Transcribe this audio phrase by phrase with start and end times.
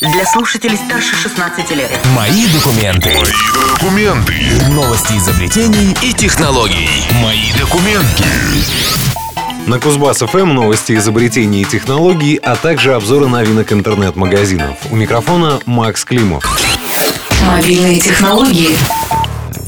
[0.00, 1.90] для слушателей старше 16 лет.
[2.16, 3.10] Мои документы.
[3.10, 4.34] Мои документы.
[4.70, 6.88] Новости изобретений и технологий.
[7.22, 8.24] Мои документы.
[9.66, 14.78] На Кузбасс ФМ новости изобретений и технологий, а также обзоры новинок интернет-магазинов.
[14.90, 16.44] У микрофона Макс Климов.
[17.42, 18.76] Мобильные технологии.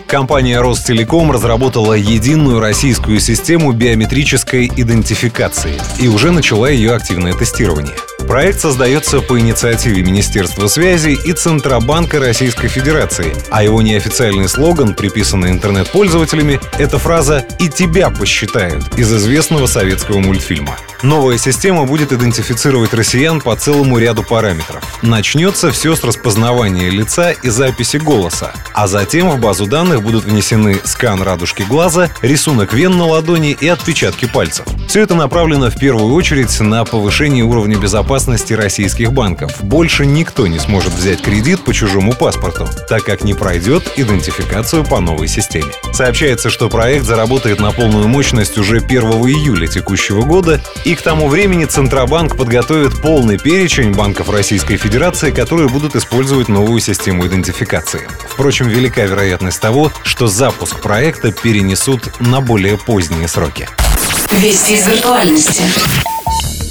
[0.06, 7.94] Компания Ростелеком разработала единую российскую систему биометрической идентификации и уже начала ее активное тестирование.
[8.30, 15.50] Проект создается по инициативе Министерства связи и Центробанка Российской Федерации, а его неофициальный слоган, приписанный
[15.50, 20.76] интернет-пользователями, это фраза «И тебя посчитают» из известного советского мультфильма.
[21.02, 24.84] Новая система будет идентифицировать россиян по целому ряду параметров.
[25.02, 30.78] Начнется все с распознавания лица и записи голоса, а затем в базу данных будут внесены
[30.84, 34.66] скан радужки глаза, рисунок вен на ладони и отпечатки пальцев.
[34.86, 39.62] Все это направлено в первую очередь на повышение уровня безопасности безопасности российских банков.
[39.62, 45.00] Больше никто не сможет взять кредит по чужому паспорту, так как не пройдет идентификацию по
[45.00, 45.72] новой системе.
[45.94, 51.28] Сообщается, что проект заработает на полную мощность уже 1 июля текущего года, и к тому
[51.28, 58.06] времени Центробанк подготовит полный перечень банков Российской Федерации, которые будут использовать новую систему идентификации.
[58.28, 63.66] Впрочем, велика вероятность того, что запуск проекта перенесут на более поздние сроки.
[64.42, 65.62] Вести из виртуальности.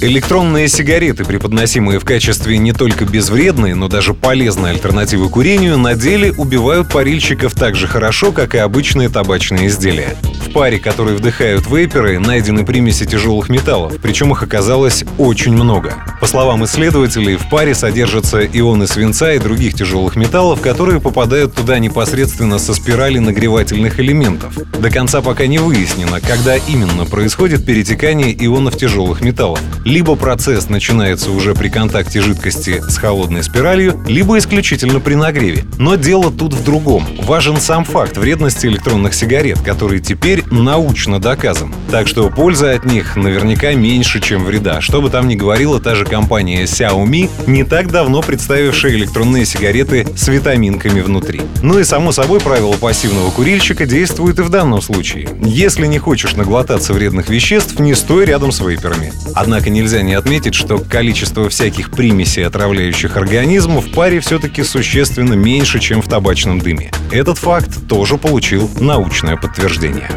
[0.02, 6.32] Электронные сигареты, преподносимые в качестве не только безвредной, но даже полезной альтернативы курению, на деле
[6.32, 10.16] убивают парильщиков так же хорошо, как и обычные табачные изделия.
[10.40, 15.94] В паре, который вдыхают вейперы, найдены примеси тяжелых металлов, причем их оказалось очень много.
[16.20, 21.78] По словам исследователей, в паре содержатся ионы свинца и других тяжелых металлов, которые попадают туда
[21.78, 24.54] непосредственно со спирали нагревательных элементов.
[24.78, 29.60] До конца пока не выяснено, когда именно происходит перетекание ионов тяжелых металлов.
[29.84, 35.64] Либо процесс начинается уже при контакте жидкости с холодной спиралью, либо исключительно при нагреве.
[35.78, 37.06] Но дело тут в другом.
[37.22, 41.74] Важен сам факт вредности электронных сигарет, который теперь научно доказан.
[41.90, 44.80] Так что польза от них наверняка меньше, чем вреда.
[44.80, 50.06] Что бы там ни говорила та же компания Xiaomi, не так давно представившая электронные сигареты
[50.16, 51.40] с витаминками внутри.
[51.62, 55.28] Ну и само собой правило пассивного курильщика действует и в данном случае.
[55.42, 59.12] Если не хочешь наглотаться вредных веществ, не стой рядом с вейперами.
[59.34, 65.32] Однако не нельзя не отметить, что количество всяких примесей, отравляющих организм, в паре все-таки существенно
[65.32, 66.90] меньше, чем в табачном дыме.
[67.10, 70.10] Этот факт тоже получил научное подтверждение.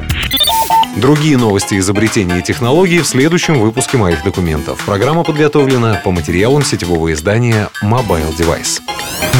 [0.96, 4.80] Другие новости изобретений и технологий в следующем выпуске моих документов.
[4.86, 8.80] Программа подготовлена по материалам сетевого издания Mobile Device.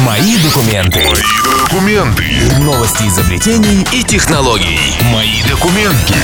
[0.04, 0.98] Мои документы.
[0.98, 1.22] Мои
[1.64, 2.24] документы.
[2.60, 4.78] Новости изобретений и технологий.
[5.12, 6.14] Мои документы.